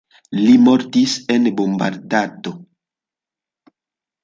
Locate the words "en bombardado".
1.35-2.55